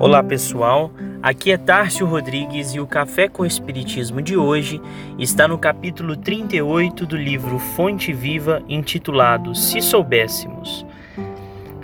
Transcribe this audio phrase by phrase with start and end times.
[0.00, 4.80] Olá pessoal, aqui é Tárcio Rodrigues e o Café com Espiritismo de hoje
[5.18, 10.86] está no capítulo 38 do livro Fonte Viva, intitulado Se Soubéssemos.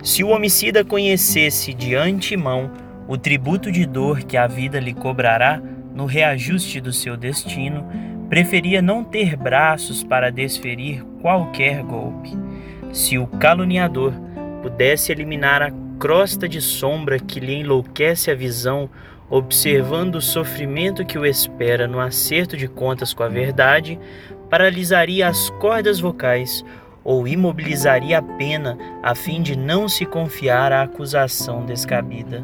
[0.01, 2.71] Se o homicida conhecesse de antemão
[3.09, 5.61] o tributo de dor que a vida lhe cobrará
[5.93, 7.85] no reajuste do seu destino,
[8.29, 12.31] preferia não ter braços para desferir qualquer golpe.
[12.93, 14.13] Se o caluniador
[14.63, 18.89] pudesse eliminar a crosta de sombra que lhe enlouquece a visão,
[19.31, 23.99] observando o sofrimento que o espera no acerto de contas com a verdade,
[24.51, 26.65] paralisaria as cordas vocais
[27.03, 32.43] ou imobilizaria a pena a fim de não se confiar à acusação descabida.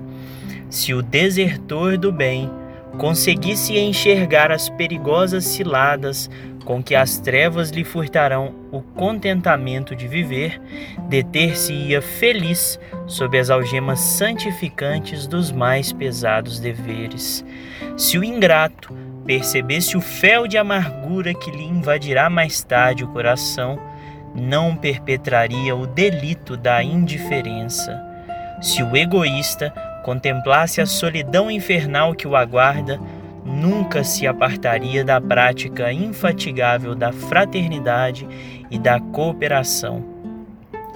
[0.69, 2.51] Se o desertor do bem
[2.99, 6.29] conseguisse enxergar as perigosas ciladas
[6.65, 10.61] com que as trevas lhe furtarão o contentamento de viver,
[11.09, 17.45] deter-se-ia feliz sob as algemas santificantes dos mais pesados deveres.
[17.97, 18.95] Se o ingrato
[19.25, 23.79] percebesse o fel de amargura que lhe invadirá mais tarde o coração,
[24.35, 28.01] não perpetraria o delito da indiferença.
[28.61, 29.71] Se o egoísta
[30.05, 33.01] contemplasse a solidão infernal que o aguarda,
[33.45, 38.27] nunca se apartaria da prática infatigável da fraternidade
[38.71, 40.05] e da cooperação.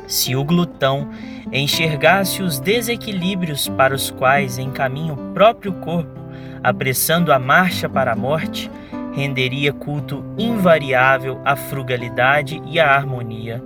[0.06, 1.08] Se o glutão
[1.52, 6.20] enxergasse os desequilíbrios para os quais encaminha o próprio corpo,
[6.62, 8.70] apressando a marcha para a morte,
[9.12, 13.62] renderia culto invariável à frugalidade e à harmonia.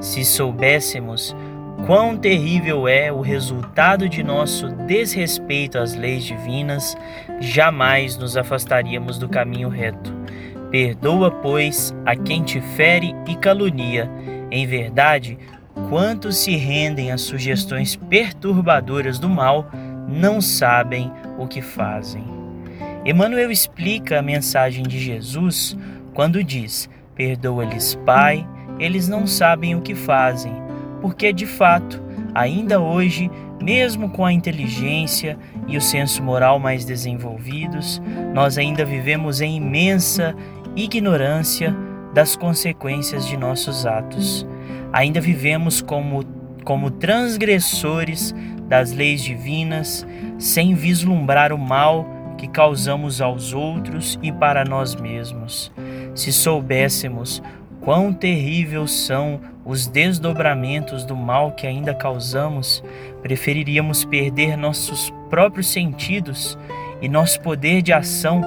[0.00, 1.36] Se soubéssemos
[1.86, 6.96] quão terrível é o resultado de nosso desrespeito às leis divinas,
[7.40, 10.12] jamais nos afastaríamos do caminho reto.
[10.70, 14.10] Perdoa, pois, a quem te fere e calunia.
[14.50, 15.38] Em verdade,
[15.88, 19.70] quantos se rendem às sugestões perturbadoras do mal
[20.08, 22.24] não sabem o que fazem.
[23.04, 25.76] Emmanuel explica a mensagem de Jesus
[26.14, 28.46] quando diz: Perdoa-lhes, Pai,
[28.78, 30.63] eles não sabem o que fazem
[31.04, 32.02] porque de fato,
[32.34, 35.36] ainda hoje, mesmo com a inteligência
[35.68, 38.00] e o senso moral mais desenvolvidos,
[38.32, 40.34] nós ainda vivemos em imensa
[40.74, 41.76] ignorância
[42.14, 44.46] das consequências de nossos atos.
[44.94, 46.24] Ainda vivemos como,
[46.64, 48.34] como transgressores
[48.66, 50.06] das leis divinas,
[50.38, 55.70] sem vislumbrar o mal que causamos aos outros e para nós mesmos.
[56.14, 57.42] Se soubéssemos
[57.82, 62.84] quão terríveis são os desdobramentos do mal que ainda causamos,
[63.22, 66.58] preferiríamos perder nossos próprios sentidos
[67.00, 68.42] e nosso poder de ação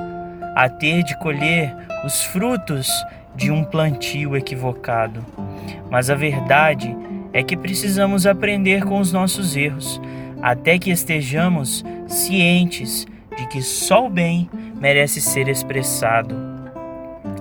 [0.56, 2.90] a ter de colher os frutos
[3.36, 5.24] de um plantio equivocado.
[5.90, 6.96] Mas a verdade
[7.34, 10.02] é que precisamos aprender com os nossos erros,
[10.42, 13.06] até que estejamos cientes
[13.38, 14.50] de que só o bem
[14.80, 16.47] merece ser expressado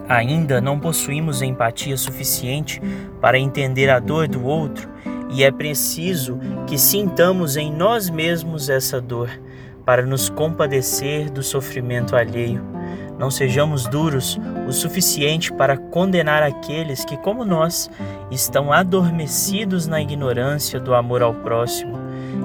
[0.09, 2.81] Ainda não possuímos empatia suficiente
[3.21, 4.89] para entender a dor do outro
[5.31, 9.29] e é preciso que sintamos em nós mesmos essa dor
[9.85, 12.63] para nos compadecer do sofrimento alheio.
[13.19, 17.91] Não sejamos duros o suficiente para condenar aqueles que, como nós,
[18.31, 21.99] estão adormecidos na ignorância do amor ao próximo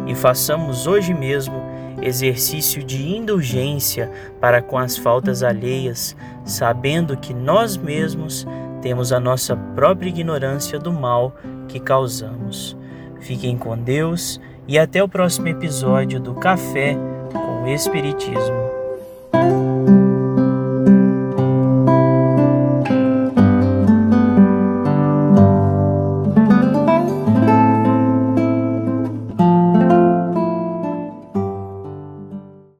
[0.08, 1.71] e façamos hoje mesmo
[2.01, 8.45] exercício de indulgência para com as faltas alheias, sabendo que nós mesmos
[8.81, 11.35] temos a nossa própria ignorância do mal
[11.67, 12.75] que causamos.
[13.19, 16.97] Fiquem com Deus e até o próximo episódio do Café
[17.31, 18.81] com o Espiritismo.